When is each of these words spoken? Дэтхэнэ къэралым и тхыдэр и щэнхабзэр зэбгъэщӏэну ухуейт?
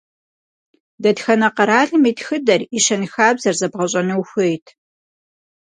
Дэтхэнэ 1.03 1.49
къэралым 1.55 2.03
и 2.09 2.13
тхыдэр 2.17 2.61
и 2.77 2.79
щэнхабзэр 2.85 3.55
зэбгъэщӏэну 3.59 4.19
ухуейт? 4.21 4.65